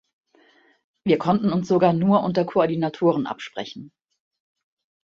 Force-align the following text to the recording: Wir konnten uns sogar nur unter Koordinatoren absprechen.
Wir 1.05 1.19
konnten 1.19 1.53
uns 1.53 1.67
sogar 1.67 1.93
nur 1.93 2.23
unter 2.23 2.43
Koordinatoren 2.43 3.27
absprechen. 3.27 3.91